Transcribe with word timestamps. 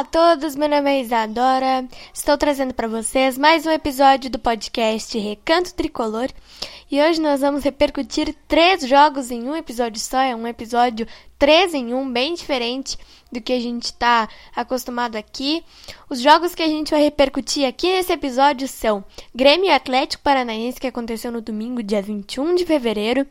Olá 0.00 0.06
a 0.06 0.36
todos, 0.36 0.56
meu 0.56 0.66
nome 0.66 0.90
é 0.90 1.02
Isadora. 1.02 1.86
Estou 2.14 2.38
trazendo 2.38 2.72
para 2.72 2.88
vocês 2.88 3.36
mais 3.36 3.66
um 3.66 3.70
episódio 3.70 4.30
do 4.30 4.38
podcast 4.38 5.18
Recanto 5.18 5.74
Tricolor. 5.74 6.30
E 6.90 7.00
hoje 7.00 7.20
nós 7.20 7.40
vamos 7.40 7.62
repercutir 7.62 8.34
três 8.48 8.84
jogos 8.84 9.30
em 9.30 9.44
um 9.44 9.54
episódio 9.54 10.00
só. 10.00 10.18
É 10.18 10.34
um 10.34 10.44
episódio 10.44 11.06
3 11.40 11.72
em 11.72 11.94
1, 11.94 12.12
bem 12.12 12.34
diferente 12.34 12.98
do 13.32 13.40
que 13.40 13.52
a 13.52 13.60
gente 13.60 13.84
está 13.84 14.28
acostumado 14.54 15.16
aqui. 15.16 15.64
Os 16.10 16.20
jogos 16.20 16.54
que 16.54 16.62
a 16.62 16.66
gente 16.66 16.90
vai 16.90 17.00
repercutir 17.00 17.66
aqui 17.66 17.86
nesse 17.86 18.12
episódio 18.12 18.68
são 18.68 19.02
Grêmio 19.34 19.66
e 19.66 19.70
Atlético 19.70 20.22
Paranaense, 20.22 20.78
que 20.78 20.86
aconteceu 20.86 21.32
no 21.32 21.40
domingo, 21.40 21.82
dia 21.82 22.02
21 22.02 22.56
de 22.56 22.66
fevereiro, 22.66 23.26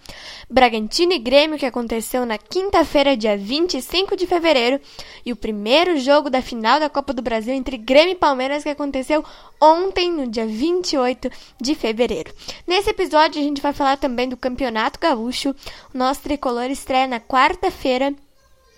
Bragantino 0.50 1.14
e 1.14 1.20
Grêmio, 1.20 1.60
que 1.60 1.66
aconteceu 1.66 2.26
na 2.26 2.38
quinta-feira, 2.38 3.16
dia 3.16 3.38
25 3.38 4.16
de 4.16 4.26
fevereiro, 4.26 4.82
e 5.24 5.32
o 5.32 5.36
primeiro 5.36 6.00
jogo 6.00 6.30
da 6.30 6.42
final 6.42 6.80
da 6.80 6.90
Copa 6.90 7.14
do 7.14 7.22
Brasil 7.22 7.54
entre 7.54 7.78
Grêmio 7.78 8.14
e 8.14 8.16
Palmeiras, 8.16 8.64
que 8.64 8.70
aconteceu 8.70 9.24
ontem, 9.62 10.10
no 10.10 10.26
dia 10.26 10.48
28 10.48 11.30
de 11.62 11.76
fevereiro. 11.76 12.34
Nesse 12.66 12.90
episódio, 12.90 13.40
gente 13.50 13.62
vai 13.62 13.74
falar 13.74 13.98
também 13.98 14.30
do 14.30 14.38
Campeonato 14.38 15.00
Gaúcho. 15.00 15.56
O 15.94 15.98
nosso 15.98 16.22
tricolor 16.22 16.72
estreia 16.72 17.08
na 17.08 17.20
quarta-feira 17.20 18.14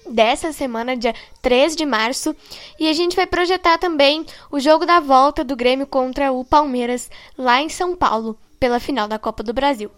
dessa 0.09 0.51
semana, 0.51 0.97
dia 0.97 1.13
3 1.41 1.75
de 1.75 1.85
março, 1.85 2.35
e 2.79 2.89
a 2.89 2.93
gente 2.93 3.15
vai 3.15 3.27
projetar 3.27 3.77
também 3.77 4.25
o 4.51 4.59
jogo 4.59 4.85
da 4.85 4.99
volta 4.99 5.43
do 5.43 5.55
Grêmio 5.55 5.85
contra 5.85 6.31
o 6.31 6.43
Palmeiras 6.43 7.09
lá 7.37 7.61
em 7.61 7.69
São 7.69 7.95
Paulo, 7.95 8.37
pela 8.59 8.79
final 8.79 9.07
da 9.07 9.19
Copa 9.19 9.43
do 9.43 9.53
Brasil. 9.53 9.91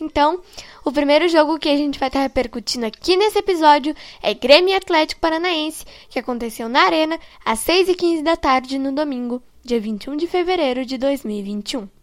Então, 0.00 0.40
o 0.82 0.90
primeiro 0.90 1.28
jogo 1.28 1.58
que 1.58 1.68
a 1.68 1.76
gente 1.76 1.98
vai 1.98 2.08
estar 2.08 2.22
repercutindo 2.22 2.86
aqui 2.86 3.16
nesse 3.16 3.38
episódio 3.38 3.94
é 4.22 4.32
Grêmio 4.32 4.74
Atlético 4.74 5.20
Paranaense, 5.20 5.84
que 6.08 6.18
aconteceu 6.18 6.70
na 6.70 6.84
Arena 6.84 7.20
às 7.44 7.58
6h15 7.60 8.22
da 8.22 8.34
tarde 8.34 8.78
no 8.78 8.92
domingo, 8.92 9.42
dia 9.62 9.78
21 9.78 10.16
de 10.16 10.26
fevereiro 10.26 10.86
de 10.86 10.96
2021. 10.96 11.99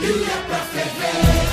E 0.00 0.24
é 0.24 0.36
pra 0.48 0.58
ferver. 0.58 1.43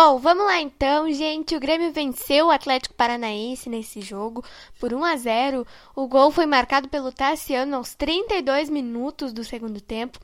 Bom, 0.00 0.16
vamos 0.16 0.44
lá 0.44 0.60
então, 0.60 1.12
gente. 1.12 1.56
O 1.56 1.60
Grêmio 1.60 1.90
venceu 1.90 2.46
o 2.46 2.50
Atlético 2.52 2.94
Paranaense 2.94 3.68
nesse 3.68 4.00
jogo 4.00 4.44
por 4.78 4.94
1 4.94 5.04
a 5.04 5.16
0. 5.16 5.66
O 5.92 6.06
gol 6.06 6.30
foi 6.30 6.46
marcado 6.46 6.88
pelo 6.88 7.10
Tassiano 7.10 7.74
aos 7.74 7.96
32 7.96 8.70
minutos 8.70 9.32
do 9.32 9.42
segundo 9.42 9.80
tempo. 9.80 10.20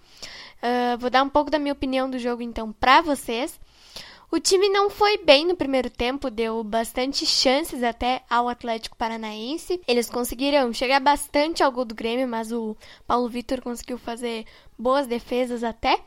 Uh, 0.62 0.96
vou 0.96 1.10
dar 1.10 1.24
um 1.24 1.28
pouco 1.28 1.50
da 1.50 1.58
minha 1.58 1.72
opinião 1.72 2.08
do 2.08 2.20
jogo 2.20 2.40
então 2.40 2.70
para 2.70 3.00
vocês. 3.00 3.58
O 4.30 4.38
time 4.38 4.68
não 4.68 4.88
foi 4.88 5.18
bem 5.18 5.44
no 5.44 5.56
primeiro 5.56 5.90
tempo, 5.90 6.30
deu 6.30 6.62
bastante 6.62 7.26
chances 7.26 7.82
até 7.82 8.22
ao 8.30 8.48
Atlético 8.48 8.96
Paranaense. 8.96 9.80
Eles 9.88 10.08
conseguiram 10.08 10.72
chegar 10.72 11.00
bastante 11.00 11.64
ao 11.64 11.72
gol 11.72 11.84
do 11.84 11.96
Grêmio, 11.96 12.28
mas 12.28 12.52
o 12.52 12.76
Paulo 13.08 13.28
Vitor 13.28 13.60
conseguiu 13.60 13.98
fazer 13.98 14.46
boas 14.78 15.08
defesas 15.08 15.64
até. 15.64 15.98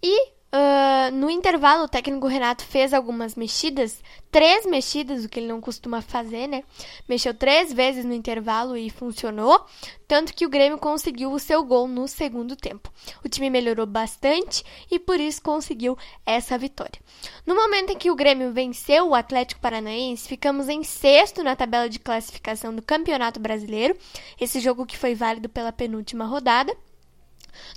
E 0.00 0.33
Uh, 0.54 1.10
no 1.12 1.28
intervalo, 1.28 1.82
o 1.82 1.88
técnico 1.88 2.28
Renato 2.28 2.62
fez 2.64 2.94
algumas 2.94 3.34
mexidas, 3.34 4.00
três 4.30 4.64
mexidas, 4.64 5.24
o 5.24 5.28
que 5.28 5.40
ele 5.40 5.48
não 5.48 5.60
costuma 5.60 6.00
fazer, 6.00 6.46
né? 6.46 6.62
Mexeu 7.08 7.34
três 7.34 7.72
vezes 7.72 8.04
no 8.04 8.14
intervalo 8.14 8.76
e 8.76 8.88
funcionou, 8.88 9.66
tanto 10.06 10.32
que 10.32 10.46
o 10.46 10.48
Grêmio 10.48 10.78
conseguiu 10.78 11.32
o 11.32 11.40
seu 11.40 11.64
gol 11.64 11.88
no 11.88 12.06
segundo 12.06 12.54
tempo. 12.54 12.88
O 13.24 13.28
time 13.28 13.50
melhorou 13.50 13.84
bastante 13.84 14.62
e 14.88 14.96
por 14.96 15.18
isso 15.18 15.42
conseguiu 15.42 15.98
essa 16.24 16.56
vitória. 16.56 17.00
No 17.44 17.56
momento 17.56 17.90
em 17.90 17.98
que 17.98 18.12
o 18.12 18.14
Grêmio 18.14 18.52
venceu 18.52 19.08
o 19.08 19.14
Atlético 19.16 19.60
Paranaense, 19.60 20.28
ficamos 20.28 20.68
em 20.68 20.84
sexto 20.84 21.42
na 21.42 21.56
tabela 21.56 21.88
de 21.88 21.98
classificação 21.98 22.72
do 22.72 22.80
Campeonato 22.80 23.40
Brasileiro, 23.40 23.96
esse 24.40 24.60
jogo 24.60 24.86
que 24.86 24.96
foi 24.96 25.16
válido 25.16 25.48
pela 25.48 25.72
penúltima 25.72 26.26
rodada. 26.26 26.72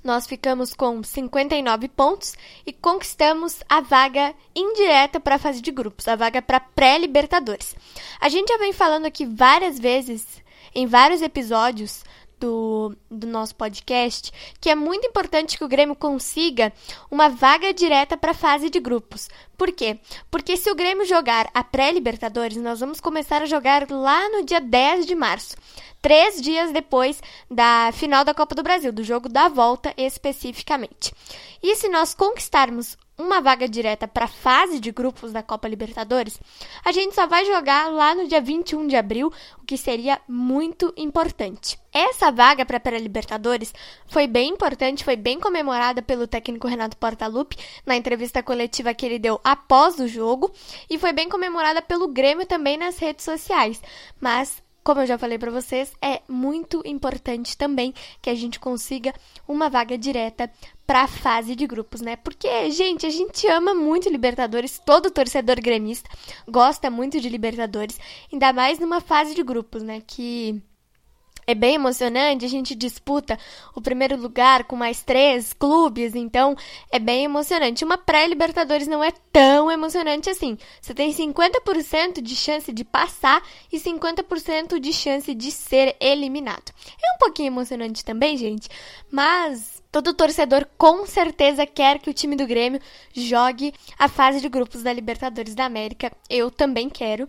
Nós 0.04 0.28
ficamos 0.28 0.74
com 0.74 1.04
59 1.04 1.88
pontos 1.90 2.36
e 2.66 2.74
conquistamos 2.74 3.62
a 3.70 3.82
vaga 3.82 4.34
indireta 4.56 5.20
para 5.20 5.36
a 5.36 5.40
fase 5.40 5.62
de 5.62 5.72
grupos, 5.72 6.08
a 6.08 6.16
vaga 6.16 6.42
para 6.42 6.60
pré-Libertadores. 6.60 7.76
A 8.20 8.30
gente 8.30 8.50
já 8.50 8.58
vem 8.58 8.74
falando 8.74 9.06
aqui 9.06 9.26
várias 9.26 9.80
vezes, 9.80 10.26
em 10.74 10.86
vários 10.86 11.22
episódios, 11.22 12.04
do, 12.40 12.96
do, 13.10 13.28
nosso 13.28 13.56
podcast, 13.56 14.32
que 14.60 14.70
é 14.70 14.76
muito 14.76 15.08
importante 15.08 15.58
que 15.58 15.64
o 15.64 15.68
Grêmio 15.68 15.96
consiga 15.96 16.72
uma 17.10 17.30
vaga 17.30 17.74
direta 17.74 18.16
para 18.16 18.32
a 18.32 18.36
fase 18.36 18.70
de 18.70 18.80
grupos. 18.80 19.30
Por 19.58 19.72
quê? 19.72 20.00
Porque 20.30 20.56
se 20.56 20.70
o 20.70 20.76
Grêmio 20.76 21.06
jogar 21.06 21.50
a 21.54 21.64
pré-Libertadores, 21.64 22.58
nós 22.58 22.80
vamos 22.80 23.02
começar 23.02 23.42
a 23.42 23.48
jogar 23.48 23.90
lá 23.90 24.30
no 24.30 24.46
dia 24.46 24.62
10 24.62 25.06
de 25.06 25.16
março 25.16 25.56
três 26.02 26.42
dias 26.42 26.72
depois 26.72 27.22
da 27.50 27.92
final 27.92 28.24
da 28.24 28.34
Copa 28.34 28.56
do 28.56 28.64
Brasil, 28.64 28.92
do 28.92 29.04
jogo 29.04 29.28
da 29.28 29.50
volta 29.50 29.94
especificamente. 29.98 31.14
E 31.62 31.76
se 31.76 31.90
nós 31.90 32.14
conquistarmos 32.14 32.98
uma 33.18 33.42
vaga 33.42 33.68
direta 33.68 34.08
para 34.08 34.26
a 34.26 34.30
fase 34.30 34.80
de 34.80 34.92
grupos 34.92 35.32
da 35.32 35.42
Copa 35.42 35.68
Libertadores, 35.68 36.40
a 36.86 36.92
gente 36.92 37.16
só 37.16 37.26
vai 37.26 37.46
jogar 37.46 37.92
lá 37.92 38.14
no 38.14 38.28
dia 38.28 38.40
21 38.40 38.88
de 38.88 38.96
abril, 38.96 39.34
o 39.60 39.66
que 39.66 39.76
seria 39.76 40.22
muito 40.28 40.94
importante. 40.96 41.80
Essa 41.92 42.32
vaga 42.32 42.64
para 42.64 42.78
a 42.78 42.80
pré-Libertadores 42.80 43.74
foi 44.06 44.28
bem 44.28 44.52
importante, 44.52 45.04
foi 45.04 45.16
bem 45.16 45.40
comemorada 45.40 46.00
pelo 46.00 46.28
técnico 46.28 46.68
Renato 46.68 46.96
Portaluppi 46.96 47.58
na 47.88 47.96
entrevista 47.96 48.44
coletiva 48.44 48.94
que 48.94 49.04
ele 49.04 49.18
deu 49.18 49.42
após 49.48 49.98
o 49.98 50.10
jogo 50.10 50.52
e 50.90 51.00
foi 51.00 51.14
bem 51.14 51.30
comemorada 51.30 51.82
pelo 51.82 52.10
Grêmio 52.10 52.46
também 52.46 52.76
nas 52.78 53.00
redes 53.00 53.24
sociais. 53.24 53.82
Mas 54.20 54.62
como 54.84 55.02
eu 55.02 55.06
já 55.06 55.18
falei 55.18 55.38
para 55.38 55.52
vocês, 55.52 55.92
é 56.02 56.22
muito 56.30 56.82
importante 56.86 57.58
também 57.58 57.94
que 58.22 58.30
a 58.30 58.36
gente 58.36 58.58
consiga 58.60 59.14
uma 59.48 59.70
vaga 59.70 59.98
direta 59.98 60.52
para 60.86 61.02
a 61.02 61.08
fase 61.08 61.56
de 61.56 61.68
grupos, 61.68 62.00
né? 62.00 62.16
Porque, 62.16 62.72
gente, 62.72 63.06
a 63.06 63.10
gente 63.10 63.46
ama 63.48 63.74
muito 63.74 64.10
Libertadores, 64.10 64.82
todo 64.86 65.12
torcedor 65.12 65.62
gremista 65.62 66.10
gosta 66.48 66.90
muito 66.90 67.20
de 67.20 67.28
Libertadores, 67.28 68.00
ainda 68.32 68.54
mais 68.54 68.80
numa 68.80 69.02
fase 69.02 69.36
de 69.36 69.44
grupos, 69.44 69.84
né? 69.84 70.02
Que 70.08 70.62
é 71.48 71.56
bem 71.56 71.76
emocionante, 71.76 72.44
a 72.44 72.50
gente 72.50 72.76
disputa 72.76 73.40
o 73.74 73.80
primeiro 73.80 74.18
lugar 74.18 74.66
com 74.66 74.76
mais 74.76 75.02
três 75.02 75.54
clubes, 75.54 76.14
então 76.14 76.58
é 76.92 77.00
bem 77.00 77.24
emocionante. 77.24 77.86
Uma 77.86 77.98
pré-Libertadores 77.98 78.86
não 78.86 79.02
é 79.02 79.14
tão 79.32 79.72
emocionante 79.72 80.30
assim. 80.30 80.58
Você 80.82 80.94
tem 80.94 81.14
50% 81.14 82.22
de 82.22 82.36
chance 82.36 82.74
de 82.74 82.84
passar 82.84 83.42
e 83.72 83.80
50% 83.80 84.78
de 84.78 84.92
chance 84.92 85.34
de 85.34 85.50
ser 85.50 85.96
eliminado. 86.02 86.74
É 87.02 87.16
um 87.16 87.18
pouquinho 87.18 87.48
emocionante 87.48 88.04
também, 88.04 88.36
gente, 88.36 88.68
mas 89.10 89.82
Todo 89.92 90.14
torcedor 90.14 90.68
com 90.78 91.06
certeza 91.06 91.66
quer 91.66 92.00
que 92.00 92.10
o 92.10 92.14
time 92.14 92.36
do 92.36 92.46
Grêmio 92.46 92.80
jogue 93.14 93.74
a 93.98 94.08
fase 94.08 94.42
de 94.42 94.50
grupos 94.50 94.84
da 94.84 94.92
Libertadores 94.92 95.56
da 95.56 95.66
América. 95.66 96.12
Eu 96.30 96.52
também 96.52 96.90
quero. 96.90 97.28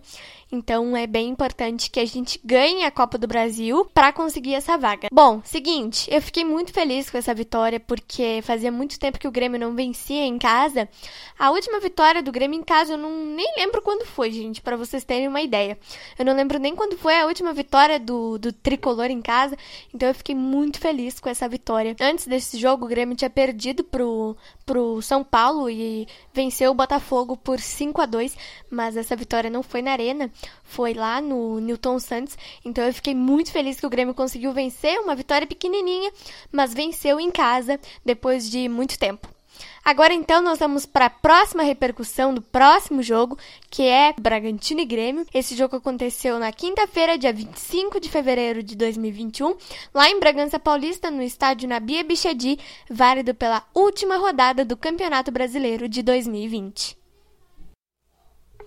Então 0.51 0.97
é 0.97 1.05
bem 1.05 1.29
importante 1.29 1.91
que 1.91 1.99
a 1.99 2.05
gente 2.05 2.39
ganhe 2.43 2.83
a 2.83 2.89
Copa 2.89 3.19
do 3.19 3.27
Brasil 3.27 3.85
para 3.93 4.11
conseguir 4.11 4.55
essa 4.55 4.77
vaga. 4.77 5.07
Bom, 5.11 5.41
seguinte, 5.43 6.09
eu 6.11 6.19
fiquei 6.21 6.43
muito 6.43 6.73
feliz 6.73 7.07
com 7.09 7.19
essa 7.19 7.35
vitória 7.35 7.79
porque 7.79 8.41
fazia 8.41 8.71
muito 8.71 8.99
tempo 8.99 9.19
que 9.19 9.27
o 9.27 9.31
Grêmio 9.31 9.59
não 9.59 9.75
vencia 9.75 10.25
em 10.25 10.39
casa. 10.39 10.89
A 11.37 11.51
última 11.51 11.79
vitória 11.79 12.23
do 12.23 12.31
Grêmio 12.31 12.59
em 12.59 12.63
casa 12.63 12.93
eu 12.93 12.97
não 12.97 13.11
nem 13.35 13.53
lembro 13.57 13.81
quando 13.81 14.07
foi, 14.07 14.31
gente, 14.31 14.59
para 14.59 14.75
vocês 14.75 15.03
terem 15.03 15.27
uma 15.27 15.41
ideia. 15.41 15.77
Eu 16.17 16.25
não 16.25 16.35
lembro 16.35 16.57
nem 16.57 16.75
quando 16.75 16.97
foi 16.97 17.19
a 17.19 17.27
última 17.27 17.53
vitória 17.53 17.99
do, 17.99 18.39
do 18.39 18.51
tricolor 18.51 19.11
em 19.11 19.21
casa. 19.21 19.55
Então 19.93 20.09
eu 20.09 20.15
fiquei 20.15 20.33
muito 20.33 20.79
feliz 20.79 21.19
com 21.19 21.29
essa 21.29 21.47
vitória. 21.47 21.95
Antes 22.01 22.25
desse 22.25 22.57
jogo, 22.59 22.85
o 22.85 22.87
Grêmio 22.87 23.15
tinha 23.15 23.29
perdido 23.29 23.83
pro, 23.83 24.35
pro 24.65 25.01
São 25.01 25.23
Paulo 25.23 25.69
e 25.69 26.07
venceu 26.33 26.71
o 26.71 26.75
Botafogo 26.75 27.35
por 27.35 27.59
5 27.59 28.01
a 28.01 28.05
2 28.05 28.37
mas 28.69 28.95
essa 28.95 29.15
vitória 29.15 29.49
não 29.49 29.63
foi 29.63 29.81
na 29.81 29.91
Arena, 29.91 30.31
foi 30.63 30.93
lá 30.93 31.21
no 31.21 31.59
Newton 31.59 31.99
Santos. 31.99 32.37
Então 32.63 32.83
eu 32.83 32.93
fiquei 32.93 33.15
muito 33.15 33.51
feliz 33.51 33.79
que 33.79 33.85
o 33.85 33.89
Grêmio 33.89 34.13
conseguiu 34.13 34.53
vencer, 34.53 34.99
uma 34.99 35.15
vitória 35.15 35.47
pequenininha, 35.47 36.11
mas 36.51 36.73
venceu 36.73 37.19
em 37.19 37.31
casa 37.31 37.79
depois 38.05 38.49
de 38.49 38.69
muito 38.69 38.97
tempo. 38.97 39.38
Agora 39.83 40.13
então 40.13 40.41
nós 40.41 40.59
vamos 40.59 40.85
para 40.85 41.05
a 41.05 41.09
próxima 41.09 41.63
repercussão 41.63 42.33
do 42.33 42.41
próximo 42.41 43.01
jogo, 43.01 43.37
que 43.69 43.83
é 43.83 44.13
Bragantino 44.19 44.81
e 44.81 44.85
Grêmio. 44.85 45.25
Esse 45.33 45.55
jogo 45.55 45.77
aconteceu 45.77 46.37
na 46.37 46.51
quinta-feira, 46.51 47.17
dia 47.17 47.33
25 47.33 47.99
de 47.99 48.09
fevereiro 48.09 48.61
de 48.61 48.75
2021, 48.75 49.55
lá 49.93 50.09
em 50.09 50.19
Bragança 50.19 50.59
Paulista, 50.59 51.09
no 51.09 51.23
estádio 51.23 51.69
Nabia 51.69 52.03
Bichedi, 52.03 52.59
válido 52.89 53.33
pela 53.33 53.63
última 53.73 54.17
rodada 54.17 54.65
do 54.65 54.77
Campeonato 54.77 55.31
Brasileiro 55.31 55.87
de 55.87 56.03
2020. 56.03 56.98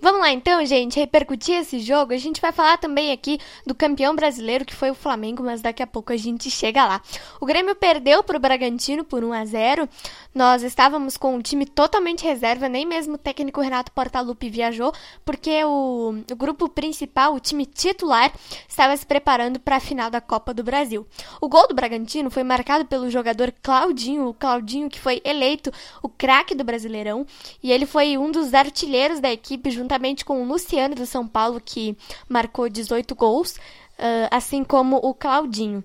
Vamos 0.03 0.19
lá 0.19 0.33
então, 0.33 0.65
gente, 0.65 0.99
repercutir 0.99 1.55
esse 1.55 1.79
jogo. 1.79 2.11
A 2.11 2.17
gente 2.17 2.41
vai 2.41 2.51
falar 2.51 2.77
também 2.77 3.13
aqui 3.13 3.39
do 3.65 3.73
campeão 3.73 4.13
brasileiro, 4.13 4.65
que 4.65 4.75
foi 4.75 4.91
o 4.91 4.93
Flamengo, 4.93 5.41
mas 5.41 5.61
daqui 5.61 5.81
a 5.81 5.87
pouco 5.87 6.11
a 6.11 6.17
gente 6.17 6.51
chega 6.51 6.85
lá. 6.85 7.01
O 7.39 7.45
Grêmio 7.45 7.73
perdeu 7.73 8.21
para 8.21 8.35
o 8.35 8.39
Bragantino 8.39 9.05
por 9.05 9.23
1 9.23 9.31
a 9.31 9.45
0. 9.45 9.89
Nós 10.35 10.61
estávamos 10.61 11.15
com 11.15 11.37
o 11.37 11.41
time 11.41 11.65
totalmente 11.65 12.25
reserva, 12.25 12.67
nem 12.67 12.85
mesmo 12.85 13.13
o 13.13 13.17
técnico 13.17 13.61
Renato 13.61 13.93
Portaluppi 13.93 14.49
viajou, 14.49 14.91
porque 15.23 15.63
o, 15.63 16.15
o 16.29 16.35
grupo 16.35 16.67
principal, 16.67 17.33
o 17.33 17.39
time 17.39 17.65
titular, 17.65 18.29
estava 18.67 18.97
se 18.97 19.05
preparando 19.05 19.57
para 19.57 19.77
a 19.77 19.79
final 19.79 20.09
da 20.09 20.19
Copa 20.19 20.53
do 20.53 20.65
Brasil. 20.65 21.07
O 21.39 21.47
gol 21.47 21.65
do 21.65 21.73
Bragantino 21.73 22.29
foi 22.29 22.43
marcado 22.43 22.83
pelo 22.83 23.09
jogador 23.09 23.53
Claudinho, 23.63 24.27
o 24.27 24.33
Claudinho 24.33 24.89
que 24.89 24.99
foi 24.99 25.21
eleito 25.23 25.71
o 26.01 26.09
craque 26.09 26.53
do 26.53 26.65
Brasileirão, 26.65 27.25
e 27.61 27.71
ele 27.71 27.85
foi 27.85 28.17
um 28.17 28.29
dos 28.29 28.53
artilheiros 28.53 29.21
da 29.21 29.31
equipe 29.31 29.71
junto 29.71 29.92
juntamente 29.93 30.25
com 30.25 30.41
o 30.41 30.45
Luciano 30.45 30.95
do 30.95 31.05
São 31.05 31.27
Paulo, 31.27 31.61
que 31.63 31.95
marcou 32.27 32.67
18 32.67 33.13
gols, 33.13 33.55
uh, 33.99 34.27
assim 34.31 34.63
como 34.63 34.97
o 34.97 35.13
Claudinho. 35.13 35.83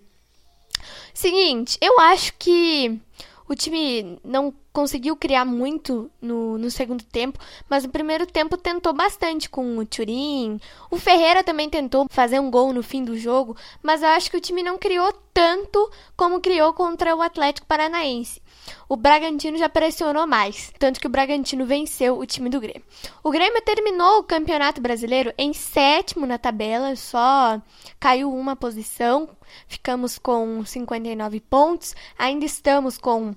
Seguinte, 1.12 1.76
eu 1.81 2.00
acho 2.00 2.32
que 2.38 2.99
o 3.46 3.55
time 3.55 4.19
não 4.25 4.55
conseguiu 4.73 5.17
criar 5.17 5.44
muito 5.44 6.11
no, 6.20 6.59
no 6.59 6.70
segundo 6.70 7.05
tempo, 7.05 7.38
mas 7.69 7.85
no 7.85 7.91
primeiro 7.91 8.26
tempo 8.26 8.56
tentou 8.56 8.93
bastante 8.93 9.49
com 9.49 9.79
o 9.79 9.87
Turin. 9.87 10.61
O 10.91 10.97
Ferreira 10.97 11.43
também 11.43 11.69
tentou 11.69 12.06
fazer 12.11 12.38
um 12.38 12.50
gol 12.50 12.73
no 12.73 12.82
fim 12.82 13.05
do 13.05 13.17
jogo, 13.19 13.56
mas 13.82 14.03
eu 14.03 14.09
acho 14.09 14.31
que 14.31 14.37
o 14.37 14.41
time 14.41 14.62
não 14.62 14.79
criou 14.79 15.12
tanto 15.32 15.91
como 16.17 16.41
criou 16.41 16.73
contra 16.73 17.15
o 17.15 17.23
Atlético 17.23 17.67
Paranaense. 17.67 18.41
O 18.88 18.97
Bragantino 18.97 19.56
já 19.56 19.69
pressionou 19.69 20.26
mais, 20.26 20.73
tanto 20.79 21.00
que 21.00 21.06
o 21.06 21.11
Bragantino 21.11 21.64
venceu 21.64 22.19
o 22.19 22.26
time 22.26 22.50
do 22.50 22.61
Grêmio. 22.61 22.82
O 23.23 23.31
Grêmio 23.31 23.62
terminou 23.62 24.19
o 24.19 24.25
Campeonato 24.25 24.81
Brasileiro 24.81 25.32
em 25.38 25.53
sétimo 25.53 26.26
na 26.26 26.38
tabela, 26.38 26.94
só 26.97 27.61
caiu 27.99 28.32
uma 28.32 28.56
posição. 28.56 29.29
Ficamos 29.67 30.19
com 30.19 30.64
59 30.64 31.41
pontos. 31.41 31.94
Ainda 32.19 32.44
estamos 32.44 32.99
com 32.99 33.35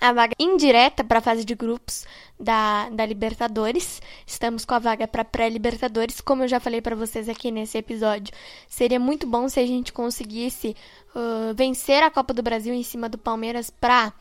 a 0.00 0.12
vaga 0.12 0.34
indireta 0.38 1.04
para 1.04 1.18
a 1.18 1.22
fase 1.22 1.44
de 1.44 1.54
grupos 1.54 2.06
da, 2.38 2.88
da 2.90 3.06
Libertadores. 3.06 4.00
Estamos 4.26 4.64
com 4.64 4.74
a 4.74 4.78
vaga 4.78 5.06
para 5.06 5.24
pré-Libertadores, 5.24 6.20
como 6.20 6.42
eu 6.42 6.48
já 6.48 6.60
falei 6.60 6.80
para 6.80 6.96
vocês 6.96 7.28
aqui 7.28 7.50
nesse 7.50 7.78
episódio. 7.78 8.34
Seria 8.68 9.00
muito 9.00 9.26
bom 9.26 9.48
se 9.48 9.60
a 9.60 9.66
gente 9.66 9.92
conseguisse 9.92 10.76
uh, 11.14 11.54
vencer 11.54 12.02
a 12.02 12.10
Copa 12.10 12.34
do 12.34 12.42
Brasil 12.42 12.74
em 12.74 12.82
cima 12.82 13.08
do 13.08 13.18
Palmeiras 13.18 13.70
para 13.70 14.12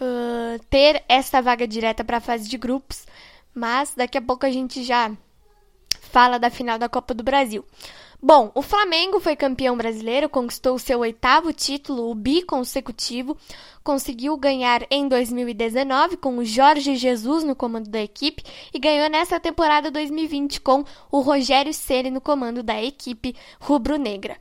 uh, 0.00 0.64
ter 0.68 1.04
essa 1.08 1.40
vaga 1.40 1.66
direta 1.66 2.04
para 2.04 2.18
a 2.18 2.20
fase 2.20 2.48
de 2.48 2.58
grupos. 2.58 3.06
Mas 3.54 3.94
daqui 3.96 4.18
a 4.18 4.22
pouco 4.22 4.44
a 4.44 4.50
gente 4.50 4.82
já 4.82 5.10
fala 5.90 6.38
da 6.38 6.50
final 6.50 6.78
da 6.78 6.88
Copa 6.88 7.14
do 7.14 7.22
Brasil. 7.22 7.64
Bom, 8.26 8.50
o 8.54 8.62
Flamengo 8.62 9.20
foi 9.20 9.36
campeão 9.36 9.76
brasileiro, 9.76 10.30
conquistou 10.30 10.78
seu 10.78 11.00
oitavo 11.00 11.52
título, 11.52 12.10
o 12.10 12.14
bi 12.14 12.40
consecutivo, 12.40 13.36
conseguiu 13.82 14.34
ganhar 14.38 14.86
em 14.90 15.06
2019 15.06 16.16
com 16.16 16.38
o 16.38 16.44
Jorge 16.44 16.96
Jesus 16.96 17.44
no 17.44 17.54
comando 17.54 17.90
da 17.90 18.00
equipe 18.00 18.42
e 18.72 18.78
ganhou 18.78 19.10
nessa 19.10 19.38
temporada 19.38 19.90
2020 19.90 20.62
com 20.62 20.82
o 21.12 21.20
Rogério 21.20 21.74
Ceni 21.74 22.10
no 22.10 22.18
comando 22.18 22.62
da 22.62 22.82
equipe 22.82 23.36
rubro-negra. 23.60 24.38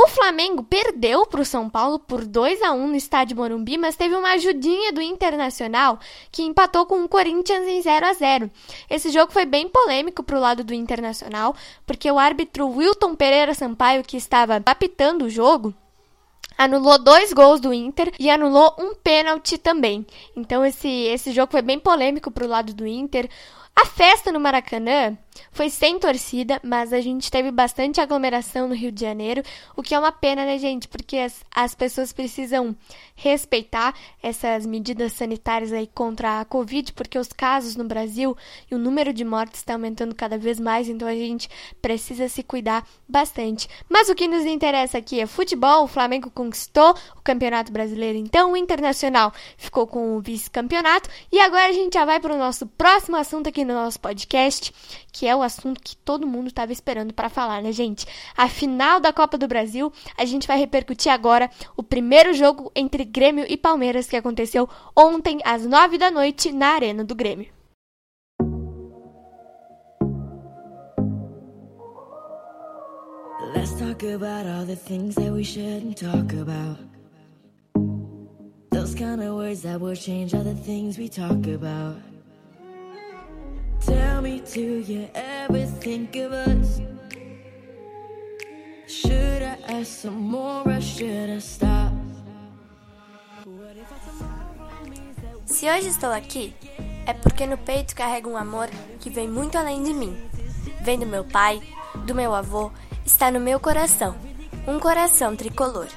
O 0.00 0.06
Flamengo 0.06 0.62
perdeu 0.62 1.26
para 1.26 1.40
o 1.40 1.44
São 1.44 1.68
Paulo 1.68 1.98
por 1.98 2.24
2 2.24 2.62
a 2.62 2.70
1 2.72 2.86
no 2.86 2.94
estádio 2.94 3.36
Morumbi, 3.36 3.76
mas 3.76 3.96
teve 3.96 4.14
uma 4.14 4.30
ajudinha 4.34 4.92
do 4.92 5.02
Internacional 5.02 5.98
que 6.30 6.44
empatou 6.44 6.86
com 6.86 7.02
o 7.02 7.08
Corinthians 7.08 7.66
em 7.66 7.82
0 7.82 8.06
a 8.06 8.12
0. 8.12 8.50
Esse 8.88 9.10
jogo 9.10 9.32
foi 9.32 9.44
bem 9.44 9.68
polêmico 9.68 10.22
para 10.22 10.38
o 10.38 10.40
lado 10.40 10.62
do 10.62 10.72
Internacional, 10.72 11.52
porque 11.84 12.08
o 12.08 12.16
árbitro 12.16 12.68
Wilton 12.68 13.16
Pereira 13.18 13.52
Sampaio, 13.52 14.04
que 14.04 14.16
estava 14.16 14.62
apitando 14.64 15.24
o 15.24 15.30
jogo, 15.30 15.74
anulou 16.56 16.98
dois 17.02 17.32
gols 17.32 17.60
do 17.60 17.74
Inter 17.74 18.12
e 18.18 18.30
anulou 18.30 18.74
um 18.78 18.94
pênalti 18.94 19.58
também. 19.58 20.06
Então 20.36 20.64
esse, 20.64 20.88
esse 20.88 21.32
jogo 21.32 21.50
foi 21.50 21.60
bem 21.60 21.80
polêmico 21.80 22.30
para 22.30 22.44
o 22.44 22.48
lado 22.48 22.72
do 22.72 22.86
Inter. 22.86 23.28
A 23.74 23.84
festa 23.84 24.30
no 24.30 24.40
Maracanã 24.40 25.18
foi 25.50 25.70
sem 25.70 25.98
torcida, 25.98 26.60
mas 26.62 26.92
a 26.92 27.00
gente 27.00 27.30
teve 27.30 27.50
bastante 27.50 28.00
aglomeração 28.00 28.68
no 28.68 28.74
Rio 28.74 28.92
de 28.92 29.00
Janeiro, 29.00 29.42
o 29.76 29.82
que 29.82 29.94
é 29.94 29.98
uma 29.98 30.12
pena, 30.12 30.44
né, 30.44 30.58
gente? 30.58 30.88
Porque 30.88 31.16
as, 31.18 31.44
as 31.54 31.74
pessoas 31.74 32.12
precisam 32.12 32.76
respeitar 33.14 33.94
essas 34.22 34.64
medidas 34.64 35.12
sanitárias 35.12 35.72
aí 35.72 35.86
contra 35.86 36.40
a 36.40 36.44
Covid, 36.44 36.92
porque 36.92 37.18
os 37.18 37.28
casos 37.32 37.76
no 37.76 37.84
Brasil 37.84 38.36
e 38.70 38.74
o 38.74 38.78
número 38.78 39.12
de 39.12 39.24
mortes 39.24 39.60
está 39.60 39.74
aumentando 39.74 40.14
cada 40.14 40.38
vez 40.38 40.60
mais, 40.60 40.88
então 40.88 41.06
a 41.08 41.14
gente 41.14 41.48
precisa 41.82 42.28
se 42.28 42.42
cuidar 42.42 42.86
bastante. 43.08 43.68
Mas 43.88 44.08
o 44.08 44.14
que 44.14 44.28
nos 44.28 44.44
interessa 44.44 44.98
aqui 44.98 45.20
é 45.20 45.26
futebol. 45.26 45.84
O 45.84 45.88
Flamengo 45.88 46.30
conquistou 46.30 46.94
o 47.16 47.22
Campeonato 47.22 47.72
Brasileiro, 47.72 48.18
então 48.18 48.52
o 48.52 48.56
Internacional 48.56 49.32
ficou 49.56 49.86
com 49.86 50.16
o 50.16 50.20
vice-campeonato. 50.20 51.08
E 51.32 51.40
agora 51.40 51.68
a 51.68 51.72
gente 51.72 51.94
já 51.94 52.04
vai 52.04 52.20
para 52.20 52.34
o 52.34 52.38
nosso 52.38 52.66
próximo 52.66 53.16
assunto 53.16 53.48
aqui 53.48 53.64
no 53.64 53.74
nosso 53.74 54.00
podcast, 54.00 54.72
que 55.12 55.26
é 55.28 55.36
o 55.36 55.42
assunto 55.42 55.80
que 55.80 55.96
todo 55.96 56.26
mundo 56.26 56.48
estava 56.48 56.72
esperando 56.72 57.12
para 57.12 57.28
falar, 57.28 57.62
né, 57.62 57.70
gente? 57.72 58.06
A 58.36 58.48
final 58.48 58.98
da 58.98 59.12
Copa 59.12 59.36
do 59.36 59.46
Brasil, 59.46 59.92
a 60.16 60.24
gente 60.24 60.46
vai 60.46 60.58
repercutir 60.58 61.12
agora 61.12 61.50
o 61.76 61.82
primeiro 61.82 62.32
jogo 62.32 62.72
entre 62.74 63.04
Grêmio 63.04 63.44
e 63.48 63.56
Palmeiras 63.56 64.06
que 64.06 64.16
aconteceu 64.16 64.68
ontem 64.96 65.38
às 65.44 65.64
nove 65.66 65.98
da 65.98 66.10
noite 66.10 66.50
na 66.52 66.68
Arena 66.68 67.04
do 67.04 67.14
Grêmio. 67.14 67.48
Let's 73.54 73.72
talk 73.78 74.02
about 74.02 74.46
all 74.46 74.64
the 74.66 74.76
things 74.76 75.14
that 75.14 75.32
we 75.32 75.42
shouldn't 75.42 75.96
talk 75.96 76.32
about. 76.34 76.78
Those 78.70 78.94
kind 78.94 79.22
of 79.22 79.34
words 79.36 79.62
that 79.62 79.80
will 79.80 79.96
change 79.96 80.34
all 80.34 80.44
the 80.44 80.54
things 80.54 80.98
we 80.98 81.08
talk 81.08 81.46
about. 81.46 81.96
Tell 83.88 84.20
me, 84.20 84.42
do 84.54 84.60
you 84.60 85.08
ever 85.14 85.64
think 85.80 86.14
of 86.16 86.32
us? 86.32 86.80
Should 88.86 89.42
I 89.42 89.56
ask 89.80 90.02
some 90.02 90.20
more 90.20 90.62
or 90.68 90.80
should 90.80 91.30
I 91.30 91.38
stop? 91.38 91.94
Se 95.46 95.66
hoje 95.70 95.88
estou 95.88 96.12
aqui, 96.12 96.54
é 97.06 97.14
porque 97.14 97.46
no 97.46 97.56
peito 97.56 97.96
carrego 97.96 98.28
um 98.28 98.36
amor 98.36 98.68
que 99.00 99.08
vem 99.08 99.26
muito 99.26 99.56
além 99.56 99.82
de 99.82 99.94
mim. 99.94 100.14
Vem 100.82 100.98
do 100.98 101.06
meu 101.06 101.24
pai, 101.24 101.62
do 102.04 102.14
meu 102.14 102.34
avô, 102.34 102.70
está 103.06 103.30
no 103.30 103.40
meu 103.40 103.58
coração. 103.58 104.14
Um 104.66 104.78
coração 104.78 105.34
tricolor. 105.34 105.88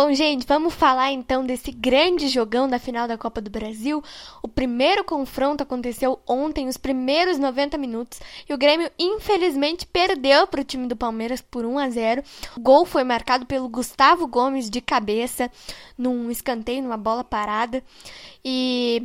Bom, 0.00 0.14
gente, 0.14 0.46
vamos 0.46 0.74
falar 0.74 1.10
então 1.10 1.44
desse 1.44 1.72
grande 1.72 2.28
jogão 2.28 2.68
da 2.68 2.78
final 2.78 3.08
da 3.08 3.18
Copa 3.18 3.40
do 3.40 3.50
Brasil. 3.50 4.00
O 4.40 4.46
primeiro 4.46 5.02
confronto 5.02 5.64
aconteceu 5.64 6.20
ontem, 6.24 6.68
os 6.68 6.76
primeiros 6.76 7.36
90 7.36 7.76
minutos, 7.76 8.20
e 8.48 8.54
o 8.54 8.56
Grêmio 8.56 8.88
infelizmente 8.96 9.84
perdeu 9.84 10.46
para 10.46 10.60
o 10.60 10.64
time 10.64 10.86
do 10.86 10.94
Palmeiras 10.94 11.40
por 11.40 11.66
1 11.66 11.78
a 11.80 11.90
0. 11.90 12.22
O 12.56 12.60
gol 12.60 12.86
foi 12.86 13.02
marcado 13.02 13.44
pelo 13.44 13.68
Gustavo 13.68 14.28
Gomes 14.28 14.70
de 14.70 14.80
cabeça 14.80 15.50
num 15.98 16.30
escanteio, 16.30 16.84
numa 16.84 16.96
bola 16.96 17.24
parada. 17.24 17.82
E 18.44 19.02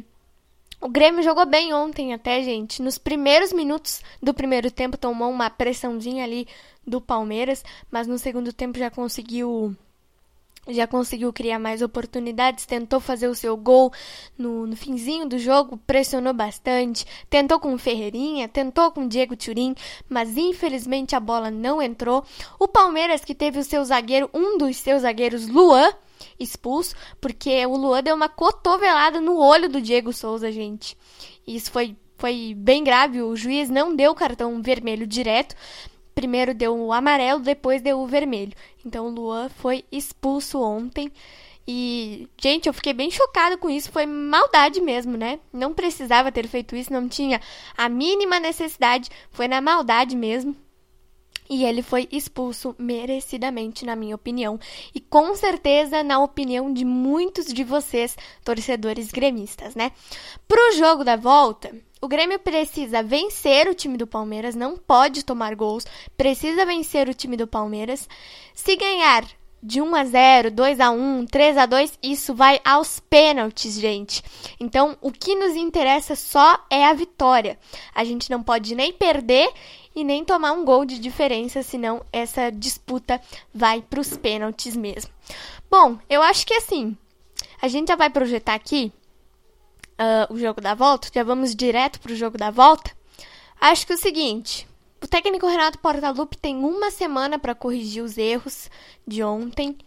o 0.79 0.87
Grêmio 0.87 1.23
jogou 1.23 1.47
bem 1.47 1.73
ontem 1.73 2.13
até, 2.13 2.43
gente. 2.43 2.83
Nos 2.83 2.99
primeiros 2.99 3.51
minutos 3.51 4.03
do 4.21 4.31
primeiro 4.31 4.69
tempo 4.69 4.95
tomou 4.95 5.31
uma 5.31 5.49
pressãozinha 5.49 6.23
ali 6.23 6.47
do 6.85 7.01
Palmeiras, 7.01 7.65
mas 7.89 8.05
no 8.05 8.19
segundo 8.19 8.53
tempo 8.53 8.77
já 8.77 8.91
conseguiu 8.91 9.75
já 10.67 10.87
conseguiu 10.87 11.33
criar 11.33 11.59
mais 11.59 11.81
oportunidades, 11.81 12.65
tentou 12.65 12.99
fazer 12.99 13.27
o 13.27 13.35
seu 13.35 13.55
gol 13.57 13.91
no, 14.37 14.65
no, 14.65 14.75
finzinho 14.75 15.27
do 15.27 15.37
jogo, 15.37 15.77
pressionou 15.85 16.33
bastante, 16.33 17.05
tentou 17.29 17.59
com 17.59 17.73
o 17.73 17.77
Ferreirinha, 17.77 18.47
tentou 18.47 18.91
com 18.91 19.05
o 19.05 19.09
Diego 19.09 19.35
Turim, 19.35 19.75
mas 20.07 20.37
infelizmente 20.37 21.15
a 21.15 21.19
bola 21.19 21.51
não 21.51 21.81
entrou. 21.81 22.23
O 22.57 22.67
Palmeiras 22.67 23.25
que 23.25 23.35
teve 23.35 23.59
o 23.59 23.63
seu 23.63 23.83
zagueiro, 23.83 24.29
um 24.33 24.57
dos 24.57 24.77
seus 24.77 25.01
zagueiros, 25.01 25.47
Luan, 25.47 25.91
expulso, 26.39 26.95
porque 27.19 27.65
o 27.65 27.75
Luan 27.75 28.01
deu 28.01 28.15
uma 28.15 28.29
cotovelada 28.29 29.19
no 29.19 29.37
olho 29.37 29.67
do 29.69 29.81
Diego 29.81 30.13
Souza, 30.13 30.51
gente. 30.51 30.97
Isso 31.45 31.71
foi 31.71 31.97
foi 32.15 32.53
bem 32.55 32.85
grave, 32.85 33.21
o 33.21 33.35
juiz 33.35 33.69
não 33.69 33.93
deu 33.93 34.15
cartão 34.15 34.61
vermelho 34.61 35.05
direto, 35.05 35.57
primeiro 36.13 36.53
deu 36.53 36.77
o 36.77 36.93
amarelo, 36.93 37.39
depois 37.39 37.81
deu 37.81 37.99
o 37.99 38.07
vermelho. 38.07 38.53
Então 38.85 39.07
o 39.07 39.09
Luan 39.09 39.49
foi 39.49 39.83
expulso 39.91 40.61
ontem. 40.61 41.11
E, 41.67 42.27
gente, 42.37 42.67
eu 42.67 42.73
fiquei 42.73 42.93
bem 42.93 43.09
chocada 43.09 43.57
com 43.57 43.69
isso. 43.69 43.91
Foi 43.91 44.05
maldade 44.05 44.81
mesmo, 44.81 45.15
né? 45.17 45.39
Não 45.51 45.73
precisava 45.73 46.31
ter 46.31 46.47
feito 46.47 46.75
isso, 46.75 46.91
não 46.91 47.07
tinha 47.07 47.39
a 47.77 47.87
mínima 47.87 48.39
necessidade. 48.39 49.09
Foi 49.31 49.47
na 49.47 49.61
maldade 49.61 50.15
mesmo. 50.15 50.55
E 51.49 51.65
ele 51.65 51.81
foi 51.81 52.07
expulso 52.11 52.75
merecidamente, 52.79 53.85
na 53.85 53.95
minha 53.95 54.15
opinião. 54.15 54.59
E 54.93 54.99
com 54.99 55.35
certeza 55.35 56.03
na 56.03 56.21
opinião 56.21 56.73
de 56.73 56.85
muitos 56.85 57.45
de 57.47 57.63
vocês, 57.63 58.17
torcedores 58.43 59.11
gremistas, 59.11 59.75
né? 59.75 59.91
Pro 60.47 60.71
jogo 60.73 61.03
da 61.03 61.15
volta, 61.15 61.73
o 62.03 62.07
Grêmio 62.09 62.37
precisa 62.37 63.01
vencer 63.01 63.65
o 63.69 63.73
time 63.73 63.95
do 63.95 64.05
Palmeiras, 64.05 64.55
não 64.55 64.75
pode 64.75 65.23
tomar 65.23 65.55
gols, 65.55 65.85
precisa 66.17 66.65
vencer 66.65 67.07
o 67.07 67.13
time 67.13 67.37
do 67.37 67.47
Palmeiras. 67.47 68.09
Se 68.53 68.75
ganhar 68.75 69.25
de 69.63 69.81
1 69.81 69.95
a 69.95 70.03
0, 70.03 70.51
2 70.51 70.79
a 70.81 70.91
1, 70.91 71.25
3 71.27 71.57
a 71.57 71.65
2, 71.65 71.99
isso 72.03 72.35
vai 72.35 72.59
aos 72.65 72.99
pênaltis, 72.99 73.79
gente. 73.79 74.21
Então, 74.59 74.97
o 74.99 75.13
que 75.13 75.33
nos 75.33 75.55
interessa 75.55 76.13
só 76.13 76.59
é 76.69 76.85
a 76.85 76.93
vitória. 76.93 77.57
A 77.95 78.03
gente 78.03 78.29
não 78.29 78.43
pode 78.43 78.75
nem 78.75 78.91
perder 78.91 79.49
e 79.95 80.03
nem 80.03 80.25
tomar 80.25 80.51
um 80.51 80.65
gol 80.65 80.83
de 80.83 80.99
diferença, 80.99 81.63
senão 81.63 82.05
essa 82.11 82.51
disputa 82.51 83.21
vai 83.55 83.81
para 83.81 84.01
os 84.01 84.17
pênaltis 84.17 84.75
mesmo. 84.75 85.09
Bom, 85.71 85.97
eu 86.09 86.21
acho 86.21 86.45
que 86.45 86.53
assim, 86.53 86.97
a 87.61 87.69
gente 87.69 87.87
já 87.87 87.95
vai 87.95 88.09
projetar 88.09 88.55
aqui 88.55 88.91
uh, 89.99 90.33
o 90.33 90.37
jogo 90.37 90.61
da 90.61 90.73
volta, 90.73 91.09
já 91.13 91.23
vamos 91.23 91.55
direto 91.55 91.99
para 91.99 92.11
o 92.11 92.15
jogo 92.15 92.37
da 92.37 92.51
volta. 92.51 92.91
Acho 93.59 93.85
que 93.85 93.93
é 93.93 93.95
o 93.95 93.99
seguinte: 93.99 94.67
o 95.01 95.07
técnico 95.07 95.47
Renato 95.47 95.79
Portaluppi 95.79 96.37
tem 96.37 96.55
uma 96.57 96.91
semana 96.91 97.37
para 97.37 97.55
corrigir 97.55 98.03
os 98.03 98.17
erros 98.17 98.69
de 99.05 99.23
ontem. 99.23 99.77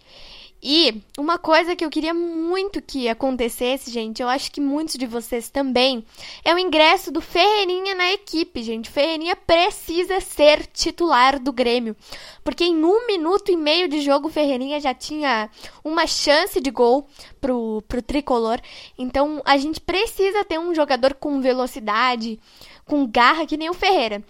E 0.68 1.00
uma 1.16 1.38
coisa 1.38 1.76
que 1.76 1.85
eu 1.85 1.88
queria 1.88 2.12
muito 2.12 2.82
que 2.82 3.08
acontecesse, 3.08 3.88
gente, 3.88 4.20
eu 4.20 4.28
acho 4.28 4.50
que 4.50 4.61
muitos 4.61 4.96
de 4.96 5.06
vocês 5.06 5.49
também, 5.49 6.04
é 6.44 6.52
o 6.52 6.58
ingresso 6.58 7.12
do 7.12 7.20
Ferreirinha 7.20 7.94
na 7.94 8.11
equipe, 8.11 8.64
gente. 8.64 8.90
Ferreirinha 8.90 9.37
precisa 9.37 10.20
ser 10.20 10.66
titular 10.66 11.38
do 11.38 11.52
Grêmio. 11.52 11.94
Porque 12.42 12.64
em 12.64 12.85
um 12.85 13.06
minuto 13.06 13.52
e 13.52 13.56
meio 13.56 13.87
de 13.87 14.00
jogo, 14.00 14.26
o 14.26 14.30
Ferreirinha 14.30 14.80
já 14.80 14.92
tinha 14.92 15.49
uma 15.85 16.04
chance 16.04 16.61
de 16.61 16.73
gol 16.73 17.06
pro, 17.40 17.80
pro 17.87 18.02
tricolor. 18.02 18.61
Então 18.99 19.40
a 19.44 19.56
gente 19.58 19.80
precisa 19.80 20.44
ter 20.44 20.58
um 20.58 20.75
jogador 20.75 21.14
com 21.14 21.40
velocidade, 21.40 22.40
com 22.85 23.06
garra, 23.06 23.46
que 23.46 23.56
nem 23.56 23.70
o 23.70 23.75
Ferreira. 23.75 24.20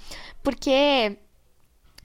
Porque 0.43 1.17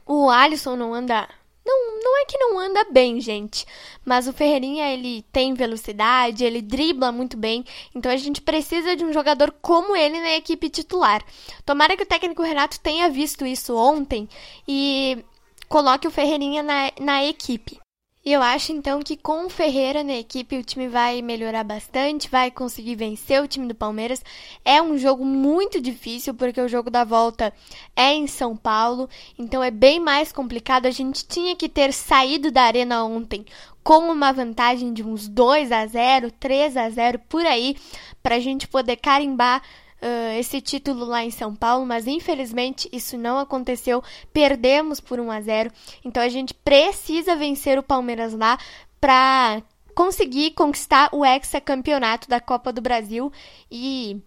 o 0.06 0.30
Alisson 0.30 0.78
não 0.78 0.94
anda 0.94 1.28
não, 1.72 2.04
não 2.04 2.22
é 2.22 2.26
que 2.26 2.38
não 2.38 2.60
anda 2.60 2.86
bem, 2.92 3.20
gente, 3.22 3.66
mas 4.06 4.28
o 4.28 4.34
Ferreirinha 4.34 4.94
ele 4.94 5.24
tem 5.32 5.54
velocidade, 5.54 6.44
ele 6.44 6.62
dribla 6.62 7.12
muito 7.12 7.38
bem, 7.38 7.66
então 7.96 8.12
a 8.12 8.18
gente 8.18 8.42
precisa 8.42 8.96
de 8.96 9.06
um 9.06 9.14
jogador 9.14 9.54
como 9.62 9.96
ele 9.96 10.20
na 10.20 10.36
equipe 10.36 10.70
titular. 10.70 11.24
Tomara 11.66 11.96
que 11.96 12.04
o 12.04 12.08
técnico 12.08 12.44
Renato 12.44 12.80
tenha 12.80 13.10
visto 13.10 13.46
isso 13.46 13.76
ontem 13.76 14.28
e 14.68 15.24
coloque 15.68 16.08
o 16.08 16.12
Ferreirinha 16.12 16.62
na, 16.62 16.92
na 17.00 17.26
equipe. 17.26 17.81
E 18.24 18.32
eu 18.32 18.42
acho 18.44 18.72
então 18.72 19.02
que 19.02 19.18
com 19.18 19.48
o 19.48 19.50
Ferreira 19.50 20.04
na 20.04 20.14
equipe 20.14 20.56
o 20.56 20.64
time 20.64 20.88
vai 20.88 21.24
melhorar 21.24 21.64
bastante, 21.64 22.30
vai 22.30 22.52
conseguir 22.52 22.94
vencer 22.94 23.42
o 23.42 23.48
time 23.48 23.68
do 23.68 23.74
Palmeiras. 23.74 24.24
É 24.64 24.80
um 24.80 24.96
jogo 24.96 25.26
muito 25.26 25.82
difícil 25.82 26.36
porque 26.36 26.62
o 26.62 26.68
jogo 26.68 26.92
da 26.92 27.04
volta 27.04 27.52
é 27.96 28.14
em 28.14 28.28
São 28.28 28.56
Paulo, 28.56 29.10
então 29.40 29.64
é 29.64 29.72
bem 29.72 30.00
mais 30.00 30.32
complicado. 30.32 30.86
A 30.86 30.92
gente 30.92 31.26
tinha 31.26 31.56
que 31.56 31.68
ter 31.68 31.92
saído 31.92 32.52
da 32.52 32.62
arena 32.62 33.04
ontem 33.04 33.44
com 33.84 34.12
uma 34.12 34.32
vantagem 34.32 34.94
de 34.94 35.02
uns 35.02 35.28
2 35.28 35.72
a 35.72 35.84
0, 35.88 36.32
3 36.32 36.78
a 36.78 36.90
0 36.92 37.20
por 37.28 37.44
aí, 37.44 37.76
para 38.22 38.36
a 38.36 38.40
gente 38.40 38.68
poder 38.68 38.98
carimbar 38.98 39.64
uh, 40.02 40.40
esse 40.40 40.60
título 40.60 41.06
lá 41.06 41.24
em 41.24 41.32
São 41.32 41.56
Paulo, 41.56 41.86
mas 41.86 42.08
infelizmente 42.08 42.90
isso 42.92 43.18
não 43.18 43.38
aconteceu. 43.38 44.04
Perdemos 44.34 45.00
por 45.00 45.20
1 45.20 45.32
a 45.32 45.42
0. 45.42 45.72
Então 46.04 46.22
a 46.22 46.30
gente 46.30 46.54
precisa 46.54 47.36
vencer 47.36 47.78
o 47.78 47.84
Palmeiras 47.84 48.34
lá 48.34 48.58
para 49.00 49.62
conseguir 49.94 50.52
conquistar 50.52 51.10
o 51.12 51.26
hexacampeonato 51.26 52.28
da 52.28 52.40
Copa 52.40 52.72
do 52.72 52.82
Brasil 52.82 53.32
e 53.70 54.22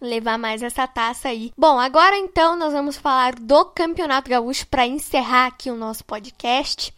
levar 0.00 0.38
mais 0.38 0.62
essa 0.62 0.86
taça 0.86 1.28
aí. 1.28 1.52
Bom, 1.56 1.78
agora 1.78 2.16
então 2.16 2.56
nós 2.56 2.72
vamos 2.72 2.96
falar 2.96 3.34
do 3.34 3.64
Campeonato 3.66 4.30
Gaúcho 4.30 4.66
para 4.66 4.86
encerrar 4.86 5.46
aqui 5.46 5.70
o 5.70 5.76
nosso 5.76 6.04
podcast. 6.04 6.92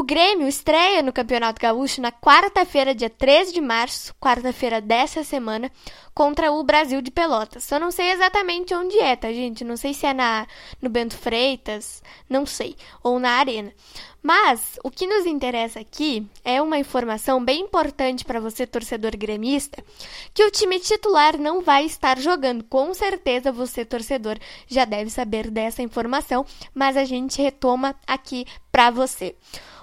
O 0.00 0.02
Grêmio 0.02 0.48
estreia 0.48 1.02
no 1.02 1.12
Campeonato 1.12 1.60
Gaúcho 1.60 2.00
na 2.00 2.10
quarta-feira, 2.10 2.94
dia 2.94 3.10
13 3.10 3.52
de 3.52 3.60
março, 3.60 4.14
quarta-feira 4.14 4.80
dessa 4.80 5.22
semana, 5.22 5.70
contra 6.14 6.50
o 6.50 6.64
Brasil 6.64 7.02
de 7.02 7.10
Pelotas. 7.10 7.70
Eu 7.70 7.78
não 7.78 7.90
sei 7.90 8.10
exatamente 8.10 8.74
onde 8.74 8.98
é, 8.98 9.14
tá, 9.14 9.30
gente? 9.30 9.62
Não 9.62 9.76
sei 9.76 9.92
se 9.92 10.06
é 10.06 10.14
na, 10.14 10.46
no 10.80 10.88
Bento 10.88 11.18
Freitas, 11.18 12.02
não 12.30 12.46
sei, 12.46 12.76
ou 13.02 13.18
na 13.18 13.32
Arena. 13.32 13.74
Mas 14.22 14.78
o 14.84 14.90
que 14.90 15.06
nos 15.06 15.24
interessa 15.24 15.80
aqui 15.80 16.26
é 16.44 16.60
uma 16.60 16.78
informação 16.78 17.42
bem 17.42 17.60
importante 17.62 18.24
para 18.24 18.38
você, 18.38 18.66
torcedor 18.66 19.16
gremista, 19.16 19.82
que 20.34 20.44
o 20.44 20.50
time 20.50 20.78
titular 20.78 21.38
não 21.38 21.62
vai 21.62 21.86
estar 21.86 22.18
jogando. 22.18 22.62
Com 22.64 22.92
certeza 22.92 23.50
você, 23.50 23.84
torcedor, 23.84 24.38
já 24.66 24.84
deve 24.84 25.10
saber 25.10 25.50
dessa 25.50 25.82
informação, 25.82 26.44
mas 26.74 26.96
a 26.96 27.04
gente 27.04 27.40
retoma 27.40 27.94
aqui 28.06 28.44
para 28.70 28.90
você. 28.90 29.34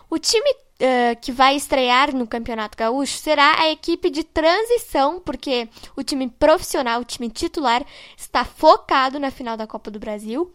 O 0.09 0.19
time 0.19 0.49
uh, 0.51 1.19
que 1.19 1.31
vai 1.31 1.55
estrear 1.55 2.15
no 2.15 2.27
Campeonato 2.27 2.77
Gaúcho 2.77 3.17
será 3.17 3.59
a 3.59 3.69
equipe 3.69 4.09
de 4.09 4.23
transição, 4.23 5.19
porque 5.19 5.67
o 5.95 6.03
time 6.03 6.29
profissional, 6.29 7.01
o 7.01 7.05
time 7.05 7.29
titular, 7.29 7.83
está 8.15 8.45
focado 8.45 9.19
na 9.19 9.31
final 9.31 9.57
da 9.57 9.67
Copa 9.67 9.89
do 9.89 9.99
Brasil. 9.99 10.51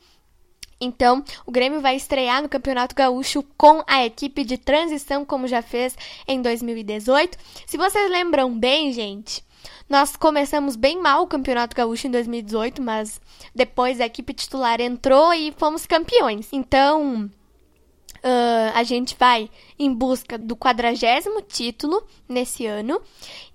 Então, 0.84 1.24
o 1.46 1.52
Grêmio 1.52 1.80
vai 1.80 1.94
estrear 1.94 2.42
no 2.42 2.48
Campeonato 2.48 2.92
Gaúcho 2.92 3.44
com 3.56 3.84
a 3.86 4.04
equipe 4.04 4.42
de 4.42 4.58
transição, 4.58 5.24
como 5.24 5.46
já 5.46 5.62
fez 5.62 5.96
em 6.26 6.42
2018. 6.42 7.38
Se 7.64 7.76
vocês 7.76 8.10
lembram 8.10 8.52
bem, 8.58 8.92
gente, 8.92 9.44
nós 9.88 10.16
começamos 10.16 10.74
bem 10.74 11.00
mal 11.00 11.22
o 11.22 11.28
Campeonato 11.28 11.76
Gaúcho 11.76 12.08
em 12.08 12.10
2018, 12.10 12.82
mas 12.82 13.20
depois 13.54 14.00
a 14.00 14.06
equipe 14.06 14.34
titular 14.34 14.80
entrou 14.80 15.32
e 15.32 15.52
fomos 15.56 15.86
campeões. 15.86 16.48
Então, 16.52 17.30
Uh, 18.25 18.71
a 18.75 18.85
gente 18.85 19.17
vai 19.19 19.50
em 19.76 19.93
busca 19.93 20.38
do 20.38 20.55
quadragésimo 20.55 21.43
título 21.43 22.07
nesse 22.29 22.64
ano 22.64 23.02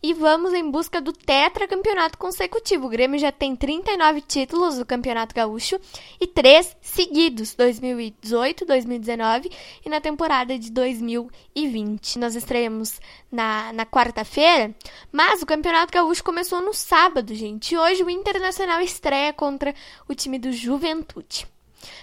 e 0.04 0.14
vamos 0.14 0.54
em 0.54 0.70
busca 0.70 1.00
do 1.00 1.14
tetracampeonato 1.14 2.18
consecutivo. 2.18 2.88
O 2.88 2.90
Grêmio 2.90 3.18
já 3.18 3.32
tem 3.32 3.56
39 3.56 4.20
títulos 4.20 4.78
do 4.78 4.86
Campeonato 4.86 5.34
Gaúcho 5.34 5.80
e 6.20 6.28
três 6.28 6.76
seguidos, 6.82 7.56
2018, 7.56 8.66
2019 8.66 9.50
e 9.86 9.90
na 9.90 10.02
temporada 10.02 10.60
de 10.60 10.70
2020. 10.70 12.20
Nós 12.20 12.36
estreamos 12.36 13.00
na, 13.32 13.72
na 13.72 13.86
quarta-feira, 13.86 14.76
mas 15.14 15.42
o 15.42 15.46
Campeonato 15.46 15.94
Gaúcho 15.94 16.24
começou 16.26 16.62
no 16.62 16.74
sábado, 16.74 17.34
gente. 17.34 17.74
E 17.74 17.78
hoje 17.78 18.04
o 18.04 18.10
Internacional 18.10 18.82
estreia 18.82 19.32
contra 19.32 19.74
o 20.10 20.14
time 20.14 20.38
do 20.38 20.52
Juventude. 20.52 21.48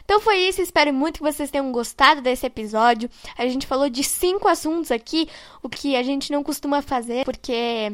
Então 0.04 0.20
foi 0.20 0.36
isso, 0.38 0.60
espero 0.60 0.92
muito 0.92 1.16
que 1.16 1.22
vocês 1.22 1.50
tenham 1.50 1.70
gostado 1.72 2.20
desse 2.20 2.46
episódio. 2.46 3.10
A 3.36 3.46
gente 3.48 3.66
falou 3.66 3.88
de 3.88 4.02
cinco 4.04 4.48
assuntos 4.48 4.90
aqui, 4.90 5.28
o 5.62 5.68
que 5.68 5.96
a 5.96 6.02
gente 6.02 6.32
não 6.32 6.42
costuma 6.42 6.82
fazer, 6.82 7.24
porque 7.24 7.92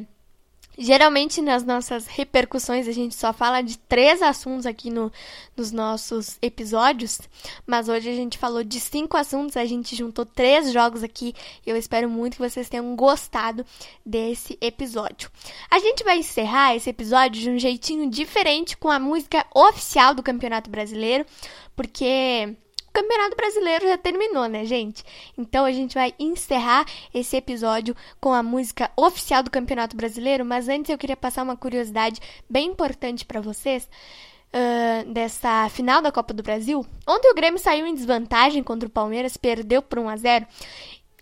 Geralmente 0.83 1.43
nas 1.43 1.63
nossas 1.63 2.07
repercussões 2.07 2.89
a 2.89 2.93
gente 2.93 3.15
só 3.15 3.35
fala 3.35 3.61
de 3.61 3.77
três 3.77 4.23
assuntos 4.23 4.65
aqui 4.65 4.89
no, 4.89 5.13
nos 5.55 5.71
nossos 5.71 6.39
episódios, 6.41 7.21
mas 7.67 7.87
hoje 7.87 8.09
a 8.09 8.15
gente 8.15 8.39
falou 8.39 8.65
de 8.65 8.81
cinco 8.81 9.19
assuntos, 9.19 9.59
a 9.59 9.67
gente 9.67 9.95
juntou 9.95 10.25
três 10.25 10.73
jogos 10.73 11.03
aqui 11.03 11.35
e 11.67 11.69
eu 11.69 11.77
espero 11.77 12.09
muito 12.09 12.39
que 12.39 12.49
vocês 12.49 12.71
tenham 12.71 12.97
gostado 12.97 13.63
desse 14.07 14.57
episódio. 14.59 15.31
A 15.71 15.79
gente 15.79 16.03
vai 16.03 16.21
encerrar 16.21 16.75
esse 16.75 16.89
episódio 16.89 17.43
de 17.43 17.51
um 17.51 17.59
jeitinho 17.59 18.09
diferente 18.09 18.75
com 18.75 18.89
a 18.89 18.99
música 18.99 19.45
oficial 19.55 20.15
do 20.15 20.23
Campeonato 20.23 20.71
Brasileiro, 20.71 21.27
porque 21.77 22.57
o 22.91 22.93
Campeonato 22.93 23.37
Brasileiro 23.37 23.87
já 23.87 23.97
terminou, 23.97 24.47
né, 24.47 24.65
gente? 24.65 25.05
Então 25.39 25.65
a 25.65 25.73
gente 25.73 25.95
vai 25.95 26.13
encerrar 26.19 26.85
esse 27.15 27.37
episódio 27.37 27.97
com 28.21 28.33
a 28.33 28.43
música 28.43 28.91
oficial 28.97 29.43
do 29.43 29.51
Campeonato 29.51 29.97
Brasileiro, 29.97 30.45
mas 30.45 30.69
antes 30.69 30.91
eu 30.91 30.99
queria 30.99 31.17
passar 31.17 31.45
uma 31.45 31.57
curiosidade 31.57 32.21
bem 32.49 32.69
importante 32.69 33.25
para 33.25 33.41
vocês. 33.41 33.89
Uh, 34.53 35.09
dessa 35.13 35.69
final 35.69 36.03
da 36.03 36.11
Copa 36.11 36.35
do 36.35 36.43
Brasil. 36.43 36.85
Ontem 37.07 37.31
o 37.31 37.35
Grêmio 37.37 37.61
saiu 37.61 37.87
em 37.87 37.95
desvantagem 37.95 38.65
contra 38.65 38.89
o 38.89 38.91
Palmeiras, 38.91 39.37
perdeu 39.37 39.81
por 39.81 40.01
1 40.01 40.09
a 40.09 40.17
0 40.17 40.47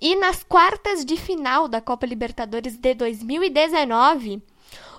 e 0.00 0.14
nas 0.16 0.42
quartas 0.44 1.04
de 1.04 1.16
final 1.16 1.66
da 1.66 1.80
Copa 1.80 2.06
Libertadores 2.06 2.76
de 2.78 2.94
2019, 2.94 4.40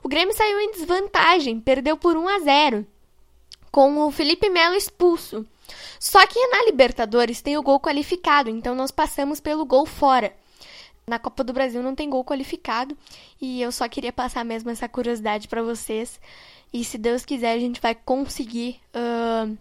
o 0.04 0.10
Grêmio 0.10 0.36
saiu 0.36 0.60
em 0.60 0.72
desvantagem, 0.72 1.60
perdeu 1.60 1.98
por 1.98 2.18
1 2.18 2.28
a 2.28 2.40
0 2.40 2.88
com 3.72 3.98
o 4.06 4.12
Felipe 4.12 4.50
Melo 4.50 4.76
expulso. 4.76 5.46
Só 6.00 6.26
que 6.28 6.48
na 6.48 6.64
Libertadores 6.66 7.42
tem 7.42 7.58
o 7.58 7.64
gol 7.64 7.80
qualificado, 7.80 8.50
então 8.50 8.76
nós 8.76 8.92
passamos 8.92 9.40
pelo 9.40 9.66
gol 9.66 9.86
fora. 9.86 10.34
Na 11.08 11.18
Copa 11.18 11.44
do 11.44 11.54
Brasil 11.54 11.82
não 11.82 11.96
tem 11.96 12.10
gol 12.10 12.24
qualificado 12.24 12.96
e 13.42 13.62
eu 13.62 13.72
só 13.72 13.90
queria 13.90 14.14
passar 14.14 14.46
mesmo 14.46 14.70
essa 14.70 14.88
curiosidade 14.88 15.48
para 15.48 15.64
vocês. 15.64 16.20
E 16.72 16.84
se 16.84 16.98
Deus 17.00 17.26
quiser, 17.26 17.54
a 17.54 17.60
gente 17.60 17.82
vai 17.82 17.96
conseguir 17.96 18.80
uh, 18.94 19.58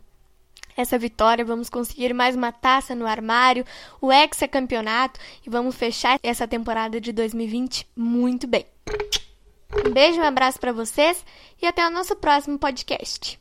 essa 0.76 0.98
vitória, 0.98 1.44
vamos 1.44 1.70
conseguir 1.70 2.12
mais 2.12 2.36
uma 2.36 2.52
taça 2.52 2.94
no 2.94 3.06
armário, 3.06 3.64
o 4.00 4.12
hexacampeonato 4.12 5.18
e 5.44 5.50
vamos 5.50 5.74
fechar 5.74 6.20
essa 6.22 6.46
temporada 6.46 7.00
de 7.00 7.12
2020 7.12 7.88
muito 7.96 8.46
bem. 8.46 8.66
Um 9.86 9.90
beijo, 9.90 10.20
um 10.20 10.24
abraço 10.24 10.60
para 10.60 10.72
vocês 10.72 11.24
e 11.60 11.66
até 11.66 11.86
o 11.86 11.90
nosso 11.90 12.14
próximo 12.14 12.58
podcast. 12.58 13.40